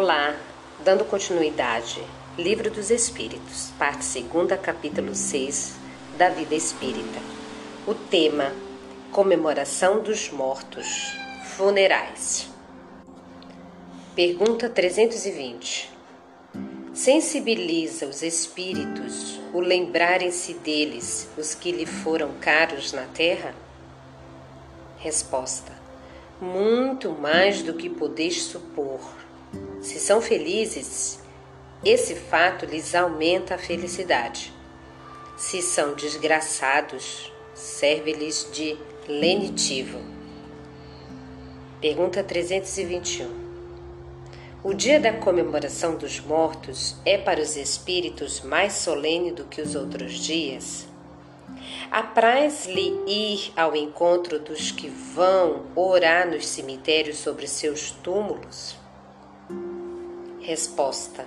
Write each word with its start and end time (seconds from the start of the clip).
Olá, 0.00 0.36
dando 0.84 1.04
continuidade, 1.04 2.00
Livro 2.38 2.70
dos 2.70 2.88
Espíritos, 2.88 3.72
parte 3.76 4.22
2, 4.22 4.60
capítulo 4.60 5.12
6 5.12 5.74
da 6.16 6.28
vida 6.28 6.54
espírita. 6.54 7.18
O 7.84 7.96
tema: 7.96 8.52
Comemoração 9.10 10.00
dos 10.00 10.30
Mortos, 10.30 10.86
Funerais. 11.46 12.48
Pergunta 14.14 14.68
320. 14.68 15.90
Sensibiliza 16.94 18.06
os 18.06 18.22
espíritos 18.22 19.40
o 19.52 19.58
lembrarem-se 19.58 20.54
deles, 20.54 21.28
os 21.36 21.56
que 21.56 21.72
lhe 21.72 21.86
foram 21.86 22.34
caros 22.40 22.92
na 22.92 23.06
terra? 23.06 23.52
Resposta: 24.98 25.72
Muito 26.40 27.10
mais 27.10 27.62
do 27.62 27.74
que 27.74 27.90
podeis 27.90 28.44
supor. 28.44 29.26
Se 29.80 30.00
são 30.00 30.20
felizes, 30.20 31.20
esse 31.84 32.16
fato 32.16 32.66
lhes 32.66 32.94
aumenta 32.94 33.54
a 33.54 33.58
felicidade. 33.58 34.52
Se 35.36 35.62
são 35.62 35.94
desgraçados, 35.94 37.32
serve-lhes 37.54 38.48
de 38.52 38.76
lenitivo. 39.06 40.00
Pergunta 41.80 42.24
321. 42.24 43.48
O 44.64 44.74
dia 44.74 44.98
da 44.98 45.12
comemoração 45.12 45.94
dos 45.94 46.18
mortos 46.18 46.96
é 47.04 47.16
para 47.16 47.40
os 47.40 47.56
espíritos 47.56 48.40
mais 48.40 48.72
solene 48.72 49.30
do 49.30 49.44
que 49.44 49.62
os 49.62 49.76
outros 49.76 50.14
dias? 50.14 50.88
Apraz-lhe 51.88 53.00
ir 53.06 53.52
ao 53.56 53.76
encontro 53.76 54.40
dos 54.40 54.72
que 54.72 54.88
vão 54.88 55.66
orar 55.76 56.28
nos 56.28 56.48
cemitérios 56.48 57.18
sobre 57.18 57.46
seus 57.46 57.92
túmulos? 57.92 58.76
Resposta: 60.48 61.26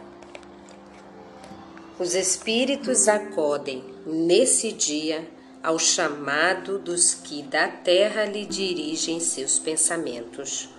Os 1.99 2.15
espíritos 2.15 3.07
acodem 3.07 3.83
nesse 4.03 4.71
dia 4.71 5.29
ao 5.61 5.77
chamado 5.77 6.79
dos 6.79 7.13
que 7.13 7.43
da 7.43 7.67
terra 7.67 8.25
lhe 8.25 8.47
dirigem 8.47 9.19
seus 9.19 9.59
pensamentos, 9.59 10.69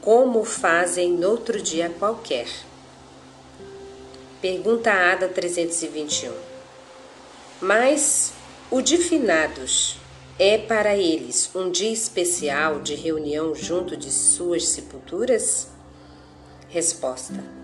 como 0.00 0.42
fazem 0.44 1.12
noutro 1.12 1.62
dia 1.62 1.88
qualquer. 1.88 2.48
Pergunta 4.40 4.90
Ada 4.90 5.28
321. 5.28 6.32
Mas 7.60 8.32
o 8.72 8.82
de 8.82 8.98
finados 8.98 9.98
é 10.36 10.58
para 10.58 10.96
eles 10.96 11.48
um 11.54 11.70
dia 11.70 11.92
especial 11.92 12.80
de 12.80 12.96
reunião 12.96 13.54
junto 13.54 13.96
de 13.96 14.10
suas 14.10 14.66
sepulturas? 14.66 15.68
Resposta 16.68 17.63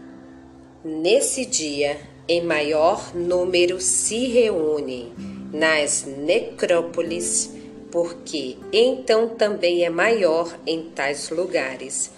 Nesse 0.82 1.44
dia, 1.44 2.00
em 2.26 2.42
maior 2.42 3.14
número 3.14 3.78
se 3.80 4.28
reúnem 4.28 5.12
nas 5.52 6.06
necrópolis, 6.06 7.50
porque 7.90 8.56
então 8.72 9.28
também 9.28 9.84
é 9.84 9.90
maior 9.90 10.58
em 10.66 10.84
tais 10.84 11.28
lugares 11.28 12.10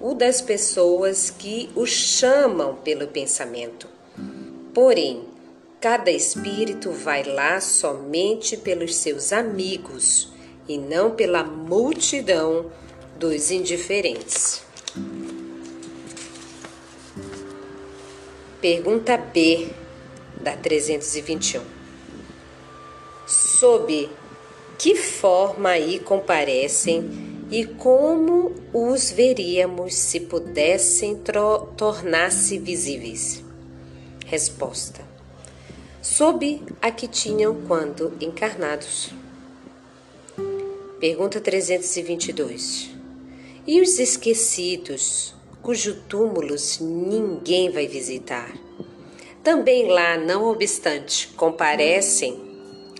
o 0.00 0.14
das 0.14 0.40
pessoas 0.40 1.30
que 1.30 1.70
o 1.76 1.86
chamam 1.86 2.74
pelo 2.76 3.06
pensamento. 3.06 3.86
Porém, 4.74 5.22
cada 5.80 6.10
espírito 6.10 6.90
vai 6.90 7.22
lá 7.22 7.60
somente 7.60 8.56
pelos 8.56 8.96
seus 8.96 9.32
amigos 9.32 10.32
e 10.68 10.76
não 10.76 11.12
pela 11.12 11.44
multidão 11.44 12.66
dos 13.16 13.52
indiferentes. 13.52 14.62
Pergunta 18.60 19.16
B 19.16 19.68
da 20.40 20.56
321. 20.56 21.62
Sob 23.24 24.10
que 24.76 24.96
forma 24.96 25.68
aí 25.68 26.00
comparecem 26.00 27.46
e 27.52 27.64
como 27.64 28.52
os 28.72 29.12
veríamos 29.12 29.94
se 29.94 30.18
pudessem 30.18 31.16
tornar-se 31.76 32.58
visíveis? 32.58 33.44
Resposta: 34.26 35.02
Sob 36.02 36.60
a 36.82 36.90
que 36.90 37.06
tinham 37.06 37.62
quando 37.62 38.12
encarnados. 38.20 39.10
Pergunta 40.98 41.40
322. 41.40 42.90
E 43.64 43.80
os 43.80 44.00
esquecidos, 44.00 45.37
cujo 45.62 45.94
túmulos 46.08 46.78
ninguém 46.80 47.70
vai 47.70 47.86
visitar. 47.86 48.52
Também 49.42 49.88
lá, 49.88 50.16
não 50.16 50.44
obstante, 50.44 51.28
comparecem 51.28 52.48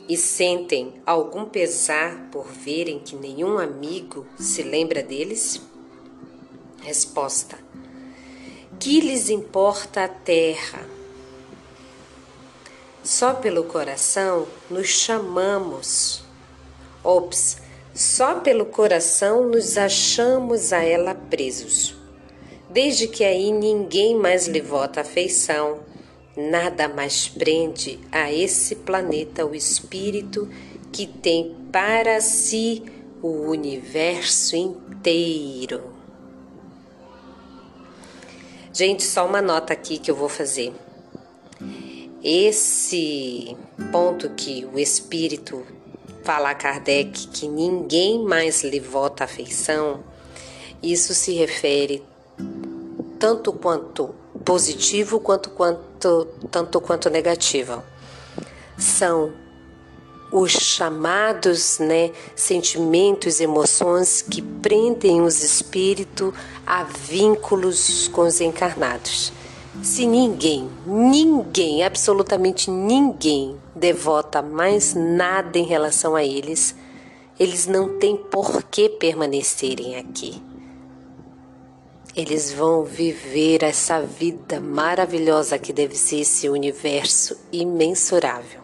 e 0.09 0.17
sentem 0.17 0.95
algum 1.05 1.45
pesar 1.45 2.29
por 2.33 2.47
verem 2.47 2.99
que 2.99 3.15
nenhum 3.15 3.59
amigo 3.59 4.27
se 4.39 4.63
lembra 4.63 5.03
deles? 5.03 5.61
Resposta: 6.81 7.59
Que 8.81 9.01
lhes 9.01 9.29
importa 9.29 10.05
a 10.05 10.09
terra? 10.09 10.89
Só 13.05 13.35
pelo 13.35 13.65
coração 13.65 14.47
nos 14.71 14.89
chamamos. 14.89 16.23
Ops, 17.05 17.59
só 17.95 18.37
pelo 18.37 18.65
coração 18.65 19.49
nos 19.49 19.77
achamos 19.77 20.73
a 20.73 20.83
ela 20.83 21.15
presos. 21.15 21.98
Desde 22.71 23.09
que 23.09 23.25
aí 23.25 23.51
ninguém 23.51 24.15
mais 24.15 24.47
lhe 24.47 24.61
vota 24.61 25.01
afeição, 25.01 25.81
nada 26.37 26.87
mais 26.89 27.27
prende 27.27 27.99
a 28.13 28.33
esse 28.33 28.77
planeta 28.77 29.47
o 29.47 29.55
espírito 29.55 30.49
que 30.93 31.07
tem 31.07 31.57
para 31.73 32.21
si 32.21 32.83
o 33.23 33.49
universo 33.49 34.55
inteiro. 34.55 35.83
Gente, 38.73 39.03
só 39.03 39.27
uma 39.27 39.43
nota 39.43 39.73
aqui 39.73 39.99
que 39.99 40.11
eu 40.11 40.15
vou 40.15 40.29
fazer. 40.29 40.73
Esse 42.23 43.57
ponto 43.91 44.31
que 44.31 44.67
o 44.67 44.79
espírito 44.79 45.67
fala 46.23 46.51
a 46.51 46.55
Kardec 46.55 47.29
que 47.29 47.49
ninguém 47.49 48.23
mais 48.23 48.63
lhe 48.63 48.79
vota 48.79 49.25
afeição, 49.25 50.05
isso 50.83 51.15
se 51.15 51.33
refere 51.33 52.03
tanto 53.19 53.53
quanto 53.53 54.15
positivo 54.45 55.21
quanto, 55.21 55.51
quanto 55.51 56.27
tanto 56.51 56.81
quanto 56.81 57.11
negativo. 57.11 57.83
São 58.77 59.33
os 60.31 60.53
chamados, 60.53 61.79
né, 61.79 62.13
sentimentos, 62.37 63.41
emoções 63.41 64.23
que 64.23 64.43
prendem 64.43 65.23
os 65.23 65.43
espíritos 65.43 66.33
a 66.67 66.85
vínculos 66.85 68.09
com 68.09 68.23
os 68.23 68.41
encarnados. 68.41 69.33
Se 69.83 70.07
ninguém, 70.07 70.69
ninguém, 70.87 71.85
absolutamente 71.85 72.71
ninguém 72.71 73.57
devota 73.75 74.43
mais 74.43 74.95
nada 74.95 75.59
em 75.59 75.65
relação 75.65 76.15
a 76.15 76.25
eles, 76.25 76.75
eles 77.39 77.67
não 77.67 77.99
têm 77.99 78.17
por 78.17 78.63
que 78.65 78.89
permanecerem 78.89 79.97
aqui 79.97 80.48
eles 82.19 82.53
vão 82.53 82.83
viver 82.83 83.63
essa 83.63 84.01
vida 84.01 84.59
maravilhosa 84.59 85.57
que 85.57 85.73
deve 85.73 85.95
ser 85.95 86.23
esse 86.23 86.49
universo 86.49 87.39
imensurável. 87.53 88.61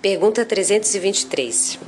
Pergunta 0.00 0.44
323. 0.44 1.80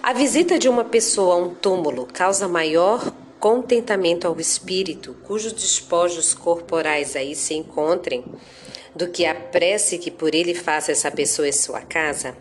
A 0.00 0.12
visita 0.12 0.56
de 0.60 0.68
uma 0.68 0.84
pessoa 0.84 1.34
a 1.34 1.38
um 1.38 1.52
túmulo 1.56 2.06
causa 2.06 2.46
maior 2.46 3.12
contentamento 3.40 4.28
ao 4.28 4.38
espírito 4.38 5.16
cujos 5.24 5.52
despojos 5.52 6.34
corporais 6.34 7.16
aí 7.16 7.34
se 7.34 7.54
encontrem 7.54 8.24
do 8.94 9.08
que 9.08 9.26
a 9.26 9.34
prece 9.34 9.98
que 9.98 10.12
por 10.12 10.36
ele 10.36 10.54
faça 10.54 10.92
essa 10.92 11.10
pessoa 11.10 11.48
em 11.48 11.52
sua 11.52 11.80
casa? 11.80 12.36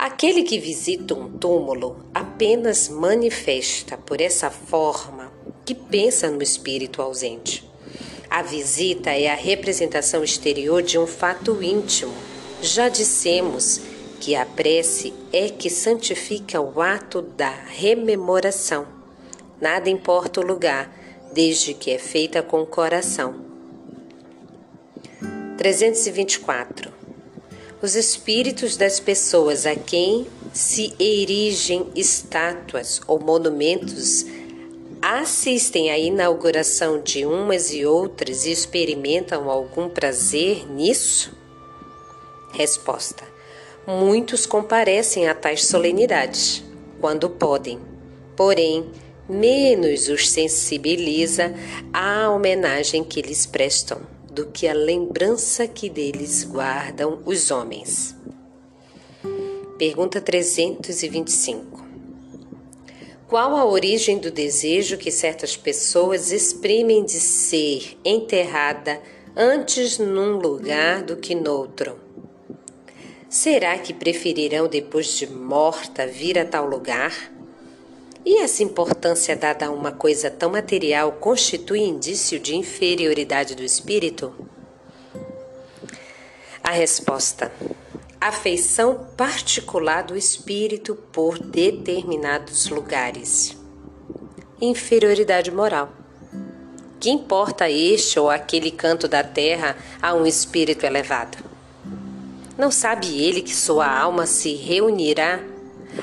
Aquele 0.00 0.44
que 0.44 0.60
visita 0.60 1.12
um 1.12 1.28
túmulo 1.28 1.96
apenas 2.14 2.88
manifesta 2.88 3.98
por 3.98 4.20
essa 4.20 4.48
forma 4.48 5.32
que 5.64 5.74
pensa 5.74 6.30
no 6.30 6.40
espírito 6.40 7.02
ausente. 7.02 7.68
A 8.30 8.40
visita 8.40 9.10
é 9.10 9.26
a 9.26 9.34
representação 9.34 10.22
exterior 10.22 10.84
de 10.84 11.00
um 11.00 11.06
fato 11.06 11.60
íntimo. 11.60 12.14
Já 12.62 12.88
dissemos 12.88 13.80
que 14.20 14.36
a 14.36 14.46
prece 14.46 15.12
é 15.32 15.48
que 15.48 15.68
santifica 15.68 16.60
o 16.60 16.80
ato 16.80 17.20
da 17.20 17.50
rememoração. 17.50 18.86
Nada 19.60 19.90
importa 19.90 20.40
o 20.40 20.46
lugar, 20.46 20.96
desde 21.32 21.74
que 21.74 21.90
é 21.90 21.98
feita 21.98 22.40
com 22.40 22.62
o 22.62 22.66
coração. 22.66 23.34
324 25.56 26.97
os 27.80 27.94
espíritos 27.94 28.76
das 28.76 28.98
pessoas 28.98 29.64
a 29.64 29.74
quem 29.76 30.26
se 30.52 30.94
erigem 30.98 31.86
estátuas 31.94 33.00
ou 33.06 33.20
monumentos 33.20 34.26
assistem 35.00 35.90
à 35.90 35.98
inauguração 35.98 37.00
de 37.00 37.24
umas 37.24 37.72
e 37.72 37.86
outras 37.86 38.44
e 38.46 38.50
experimentam 38.50 39.48
algum 39.48 39.88
prazer 39.88 40.68
nisso? 40.68 41.32
Resposta: 42.52 43.22
Muitos 43.86 44.44
comparecem 44.44 45.28
a 45.28 45.34
tais 45.34 45.66
solenidades, 45.66 46.64
quando 47.00 47.30
podem, 47.30 47.78
porém, 48.34 48.90
menos 49.28 50.08
os 50.08 50.28
sensibiliza 50.28 51.54
a 51.92 52.28
homenagem 52.30 53.04
que 53.04 53.22
lhes 53.22 53.46
prestam 53.46 54.17
do 54.30 54.46
que 54.46 54.68
a 54.68 54.74
lembrança 54.74 55.66
que 55.66 55.88
deles 55.88 56.44
guardam 56.44 57.22
os 57.24 57.50
homens. 57.50 58.16
Pergunta 59.78 60.20
325. 60.20 61.86
Qual 63.28 63.56
a 63.56 63.64
origem 63.64 64.18
do 64.18 64.30
desejo 64.30 64.96
que 64.96 65.10
certas 65.10 65.56
pessoas 65.56 66.32
exprimem 66.32 67.04
de 67.04 67.20
ser 67.20 67.98
enterrada 68.04 69.00
antes 69.36 69.98
num 69.98 70.36
lugar 70.38 71.02
do 71.02 71.16
que 71.16 71.34
noutro? 71.34 71.98
Será 73.28 73.78
que 73.78 73.92
preferirão 73.92 74.66
depois 74.66 75.08
de 75.18 75.26
morta 75.26 76.06
vir 76.06 76.38
a 76.38 76.44
tal 76.44 76.66
lugar? 76.66 77.37
E 78.30 78.42
essa 78.42 78.62
importância 78.62 79.34
dada 79.34 79.64
a 79.64 79.70
uma 79.70 79.90
coisa 79.90 80.30
tão 80.30 80.50
material 80.50 81.12
constitui 81.12 81.80
indício 81.80 82.38
de 82.38 82.54
inferioridade 82.54 83.54
do 83.54 83.64
espírito? 83.64 84.34
A 86.62 86.70
resposta: 86.70 87.50
afeição 88.20 89.08
particular 89.16 90.02
do 90.02 90.14
espírito 90.14 90.94
por 90.94 91.38
determinados 91.38 92.68
lugares. 92.68 93.56
Inferioridade 94.60 95.50
moral. 95.50 95.90
Que 97.00 97.08
importa 97.08 97.70
este 97.70 98.20
ou 98.20 98.28
aquele 98.28 98.70
canto 98.70 99.08
da 99.08 99.24
terra 99.24 99.74
a 100.02 100.12
um 100.12 100.26
espírito 100.26 100.84
elevado? 100.84 101.38
Não 102.58 102.70
sabe 102.70 103.24
ele 103.24 103.40
que 103.40 103.56
sua 103.56 103.90
alma 103.90 104.26
se 104.26 104.54
reunirá 104.54 105.42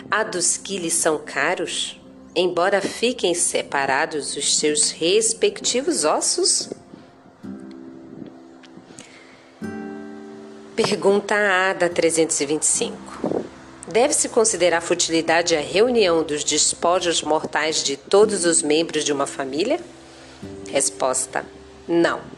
a 0.10 0.24
dos 0.24 0.58
que 0.58 0.80
lhe 0.80 0.90
são 0.90 1.20
caros, 1.20 2.02
embora 2.36 2.82
fiquem 2.82 3.34
separados 3.34 4.36
os 4.36 4.58
seus 4.58 4.92
respectivos 4.92 6.04
ossos? 6.04 6.70
Pergunta 10.76 11.34
A 11.34 11.74
da 11.74 11.88
325. 11.88 12.96
Deve-se 13.88 14.28
considerar 14.28 14.82
futilidade 14.82 15.56
a 15.56 15.62
reunião 15.62 16.22
dos 16.22 16.44
despojos 16.44 17.22
mortais 17.22 17.82
de 17.82 17.96
todos 17.96 18.44
os 18.44 18.62
membros 18.62 19.06
de 19.06 19.14
uma 19.14 19.26
família? 19.26 19.80
Resposta: 20.70 21.46
Não. 21.88 22.35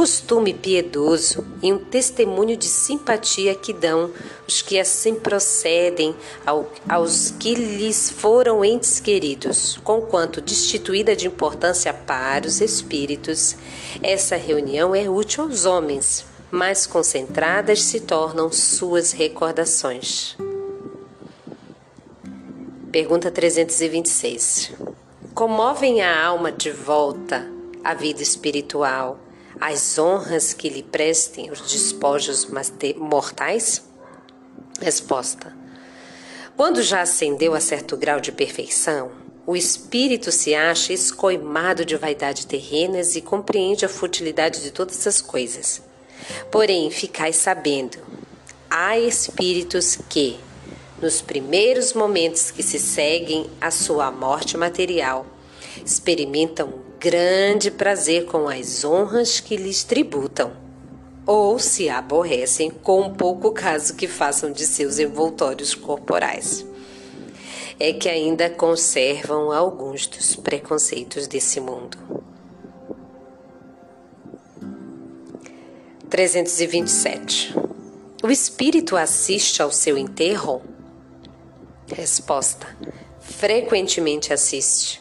Costume 0.00 0.54
piedoso 0.54 1.46
e 1.62 1.70
um 1.70 1.76
testemunho 1.76 2.56
de 2.56 2.64
simpatia 2.64 3.54
que 3.54 3.70
dão 3.70 4.10
os 4.48 4.62
que 4.62 4.80
assim 4.80 5.14
procedem 5.14 6.16
ao, 6.46 6.72
aos 6.88 7.32
que 7.32 7.54
lhes 7.54 8.08
foram 8.08 8.64
entes 8.64 8.98
queridos, 8.98 9.78
conquanto 9.84 10.40
destituída 10.40 11.14
de 11.14 11.26
importância 11.26 11.92
para 11.92 12.46
os 12.46 12.62
espíritos. 12.62 13.54
Essa 14.02 14.36
reunião 14.36 14.94
é 14.94 15.06
útil 15.06 15.44
aos 15.44 15.66
homens, 15.66 16.24
mais 16.50 16.86
concentradas 16.86 17.82
se 17.82 18.00
tornam 18.00 18.50
suas 18.50 19.12
recordações. 19.12 20.34
Pergunta 22.90 23.30
326. 23.30 24.72
Comovem 25.34 26.00
a 26.00 26.24
alma 26.24 26.50
de 26.50 26.70
volta 26.70 27.46
à 27.84 27.92
vida 27.92 28.22
espiritual 28.22 29.18
as 29.60 29.98
honras 29.98 30.54
que 30.54 30.70
lhe 30.70 30.82
prestem 30.82 31.50
os 31.50 31.60
despojos 31.60 32.48
mortais? 32.96 33.82
Resposta: 34.80 35.54
Quando 36.56 36.82
já 36.82 37.02
ascendeu 37.02 37.54
a 37.54 37.60
certo 37.60 37.96
grau 37.96 38.20
de 38.20 38.32
perfeição, 38.32 39.12
o 39.46 39.54
espírito 39.54 40.32
se 40.32 40.54
acha 40.54 40.92
escoimado 40.92 41.84
de 41.84 41.96
vaidade 41.96 42.46
terrenas 42.46 43.16
e 43.16 43.20
compreende 43.20 43.84
a 43.84 43.88
futilidade 43.88 44.62
de 44.62 44.70
todas 44.70 45.06
as 45.06 45.20
coisas. 45.20 45.82
Porém, 46.50 46.90
ficai 46.90 47.32
sabendo: 47.32 47.98
há 48.70 48.98
espíritos 48.98 49.98
que, 50.08 50.38
nos 51.02 51.20
primeiros 51.20 51.92
momentos 51.92 52.50
que 52.50 52.62
se 52.62 52.78
seguem 52.78 53.50
à 53.60 53.70
sua 53.70 54.10
morte 54.10 54.56
material, 54.56 55.26
experimentam 55.84 56.79
grande 57.00 57.70
prazer 57.70 58.26
com 58.26 58.46
as 58.46 58.84
honras 58.84 59.40
que 59.40 59.56
lhes 59.56 59.82
tributam, 59.82 60.52
ou 61.26 61.58
se 61.58 61.88
aborrecem 61.88 62.70
com 62.70 63.00
um 63.00 63.14
pouco 63.14 63.52
caso 63.52 63.96
que 63.96 64.06
façam 64.06 64.52
de 64.52 64.66
seus 64.66 64.98
envoltórios 64.98 65.74
corporais. 65.74 66.66
É 67.78 67.94
que 67.94 68.06
ainda 68.06 68.50
conservam 68.50 69.50
alguns 69.50 70.06
dos 70.06 70.36
preconceitos 70.36 71.26
desse 71.26 71.58
mundo. 71.58 71.96
327. 76.10 77.54
O 78.22 78.30
espírito 78.30 78.94
assiste 78.94 79.62
ao 79.62 79.72
seu 79.72 79.96
enterro? 79.96 80.60
Resposta: 81.90 82.66
Frequentemente 83.20 84.34
assiste, 84.34 85.00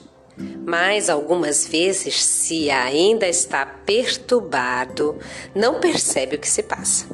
mas 0.69 1.09
algumas 1.09 1.65
vezes, 1.65 2.23
se 2.23 2.69
ainda 2.69 3.27
está 3.27 3.65
perturbado, 3.65 5.17
não 5.55 5.79
percebe 5.79 6.35
o 6.35 6.39
que 6.39 6.47
se 6.47 6.61
passa. 6.61 7.07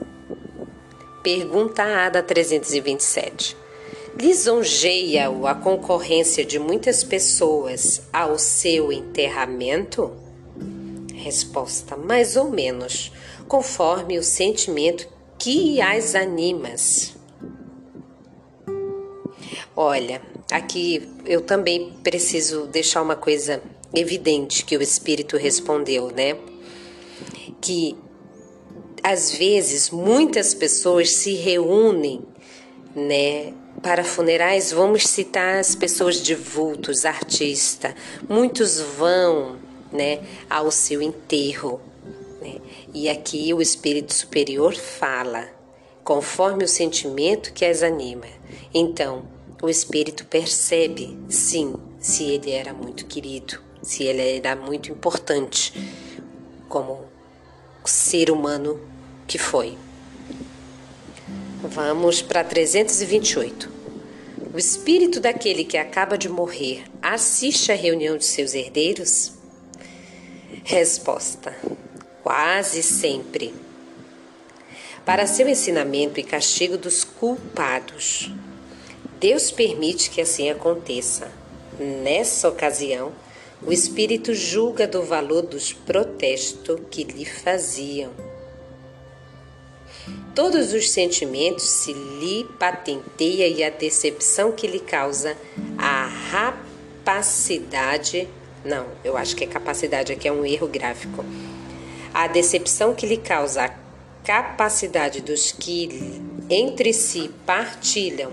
Pergunta 1.23 1.81
A 1.81 2.09
da 2.09 2.21
327. 2.21 3.55
Lisonjeia-o 4.19 5.47
a 5.47 5.55
concorrência 5.55 6.43
de 6.43 6.59
muitas 6.59 7.01
pessoas 7.01 8.01
ao 8.11 8.37
seu 8.37 8.91
enterramento? 8.91 10.11
Resposta: 11.13 11.95
mais 11.95 12.35
ou 12.35 12.49
menos 12.49 13.09
conforme 13.47 14.19
o 14.19 14.23
sentimento 14.23 15.07
que 15.39 15.79
as 15.79 16.13
animas. 16.13 17.15
Olha, 19.73 20.21
aqui 20.51 21.09
eu 21.25 21.41
também 21.41 21.93
preciso 22.03 22.67
deixar 22.67 23.01
uma 23.01 23.15
coisa 23.15 23.61
evidente 23.93 24.65
que 24.65 24.77
o 24.77 24.81
espírito 24.81 25.37
respondeu, 25.37 26.11
né? 26.11 26.37
Que 27.61 27.95
às 29.03 29.31
vezes 29.31 29.89
muitas 29.89 30.53
pessoas 30.53 31.11
se 31.11 31.33
reúnem, 31.33 32.23
né, 32.95 33.53
para 33.81 34.03
funerais, 34.03 34.71
vamos 34.71 35.05
citar 35.07 35.59
as 35.59 35.75
pessoas 35.75 36.21
de 36.21 36.33
vultos, 36.33 37.05
artista. 37.05 37.93
Muitos 38.27 38.79
vão, 38.79 39.57
né, 39.91 40.21
ao 40.49 40.71
seu 40.71 41.01
enterro 41.01 41.81
e 42.95 43.09
aqui 43.09 43.53
o 43.53 43.61
espírito 43.61 44.13
superior 44.13 44.73
fala, 44.73 45.49
conforme 46.01 46.63
o 46.63 46.67
sentimento 46.67 47.51
que 47.51 47.65
as 47.65 47.83
anima. 47.83 48.25
Então, 48.73 49.23
o 49.65 49.69
espírito 49.69 50.25
percebe, 50.25 51.17
sim, 51.27 51.73
se 51.99 52.23
ele 52.23 52.51
era 52.51 52.71
muito 52.71 53.03
querido, 53.07 53.59
se 53.81 54.03
ele 54.03 54.37
era 54.37 54.55
muito 54.55 54.91
importante 54.91 55.73
como 56.69 57.03
ser 57.83 58.29
humano 58.29 58.79
que 59.25 59.39
foi. 59.39 59.75
Vamos 61.63 62.21
para 62.21 62.43
328. 62.43 63.71
O 64.53 64.59
espírito 64.59 65.19
daquele 65.19 65.65
que 65.65 65.77
acaba 65.77 66.15
de 66.15 66.29
morrer 66.29 66.83
assiste 67.01 67.71
à 67.71 67.75
reunião 67.75 68.17
de 68.17 68.25
seus 68.25 68.53
herdeiros? 68.53 69.33
Resposta: 70.63 71.57
quase 72.21 72.83
sempre, 72.83 73.51
para 75.03 75.25
seu 75.25 75.49
ensinamento 75.49 76.19
e 76.19 76.23
castigo 76.23 76.77
dos 76.77 77.03
culpados. 77.03 78.31
Deus 79.25 79.49
permite 79.49 80.11
que 80.11 80.21
assim 80.21 80.51
aconteça. 80.51 81.31
Nessa 81.79 82.47
ocasião, 82.47 83.11
o 83.65 83.73
Espírito 83.73 84.35
julga 84.35 84.85
do 84.85 85.01
valor 85.01 85.41
dos 85.41 85.73
protestos 85.73 86.79
que 86.91 87.03
lhe 87.03 87.25
faziam. 87.25 88.11
Todos 90.35 90.73
os 90.73 90.91
sentimentos 90.91 91.63
se 91.63 91.91
lhe 91.91 92.43
patenteia 92.59 93.47
e 93.47 93.63
a 93.63 93.71
decepção 93.71 94.51
que 94.51 94.67
lhe 94.67 94.79
causa 94.79 95.35
a 95.75 96.05
rapacidade. 97.01 98.29
Não, 98.63 98.85
eu 99.03 99.17
acho 99.17 99.35
que 99.35 99.43
é 99.43 99.47
capacidade 99.47 100.13
aqui 100.13 100.27
é 100.27 100.31
um 100.31 100.45
erro 100.45 100.67
gráfico 100.67 101.25
a 102.13 102.27
decepção 102.27 102.93
que 102.93 103.07
lhe 103.07 103.17
causa 103.17 103.65
a 103.65 103.73
capacidade 104.23 105.19
dos 105.21 105.51
que 105.51 106.21
entre 106.47 106.93
si 106.93 107.31
partilham 107.43 108.31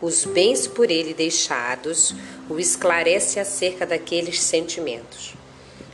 os 0.00 0.24
bens 0.24 0.66
por 0.66 0.90
ele 0.90 1.12
deixados, 1.12 2.14
o 2.48 2.58
esclarece 2.58 3.38
acerca 3.38 3.86
daqueles 3.86 4.40
sentimentos. 4.40 5.34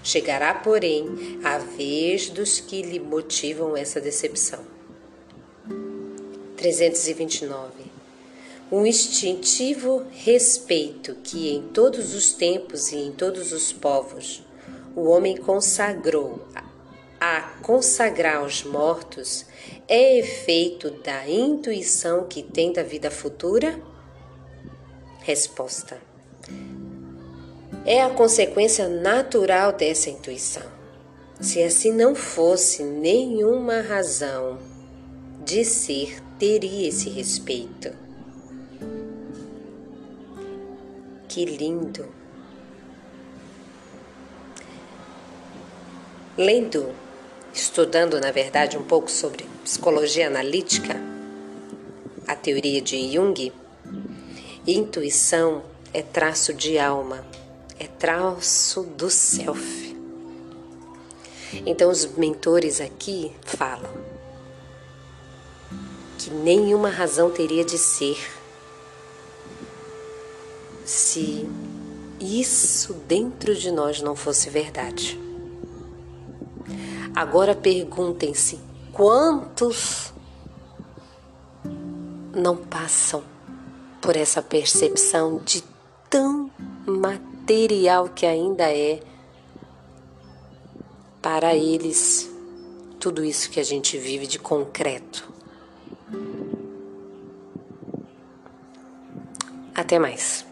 Chegará, 0.02 0.54
porém, 0.54 1.40
a 1.42 1.58
vez 1.58 2.28
dos 2.28 2.60
que 2.60 2.80
lhe 2.82 3.00
motivam 3.00 3.76
essa 3.76 4.00
decepção. 4.00 4.60
329. 6.56 7.72
Um 8.70 8.86
instintivo 8.86 10.04
respeito 10.10 11.16
que 11.22 11.50
em 11.52 11.62
todos 11.62 12.14
os 12.14 12.32
tempos 12.32 12.92
e 12.92 12.96
em 12.96 13.12
todos 13.12 13.52
os 13.52 13.72
povos 13.72 14.42
o 14.94 15.04
homem 15.04 15.36
consagrou 15.36 16.40
a 17.20 17.40
consagrar 17.62 18.44
os 18.44 18.64
mortos 18.64 19.44
é 19.88 20.18
efeito 20.18 20.90
da 20.90 21.28
intuição 21.28 22.26
que 22.26 22.42
tem 22.42 22.72
da 22.72 22.82
vida 22.82 23.10
futura? 23.10 23.80
Resposta: 25.26 26.00
É 27.84 28.00
a 28.00 28.10
consequência 28.10 28.88
natural 28.88 29.72
dessa 29.72 30.08
intuição. 30.08 30.62
Se 31.40 31.60
assim 31.64 31.90
não 31.90 32.14
fosse, 32.14 32.84
nenhuma 32.84 33.80
razão 33.80 34.56
de 35.44 35.64
ser 35.64 36.22
teria 36.38 36.88
esse 36.88 37.10
respeito. 37.10 37.92
Que 41.28 41.44
lindo! 41.44 42.06
Lendo, 46.38 46.94
estudando 47.52 48.20
na 48.20 48.30
verdade 48.30 48.78
um 48.78 48.84
pouco 48.84 49.10
sobre 49.10 49.44
psicologia 49.64 50.28
analítica, 50.28 50.94
a 52.28 52.36
teoria 52.36 52.80
de 52.80 53.12
Jung, 53.12 53.52
Intuição 54.66 55.62
é 55.94 56.02
traço 56.02 56.52
de 56.52 56.76
alma, 56.76 57.24
é 57.78 57.86
traço 57.86 58.82
do 58.82 59.08
self. 59.08 59.96
Então, 61.64 61.88
os 61.88 62.04
mentores 62.16 62.80
aqui 62.80 63.30
falam 63.44 63.92
que 66.18 66.30
nenhuma 66.30 66.90
razão 66.90 67.30
teria 67.30 67.64
de 67.64 67.78
ser 67.78 68.18
se 70.84 71.48
isso 72.18 72.92
dentro 73.06 73.54
de 73.54 73.70
nós 73.70 74.02
não 74.02 74.16
fosse 74.16 74.50
verdade. 74.50 75.16
Agora 77.14 77.54
perguntem-se 77.54 78.58
quantos 78.92 80.12
não 82.34 82.56
passam 82.56 83.35
por 84.06 84.16
essa 84.16 84.40
percepção 84.40 85.40
de 85.44 85.64
tão 86.08 86.48
material 86.86 88.08
que 88.08 88.24
ainda 88.24 88.70
é 88.70 89.00
para 91.20 91.56
eles 91.56 92.30
tudo 93.00 93.24
isso 93.24 93.50
que 93.50 93.58
a 93.58 93.64
gente 93.64 93.98
vive 93.98 94.28
de 94.28 94.38
concreto. 94.38 95.28
Até 99.74 99.98
mais. 99.98 100.45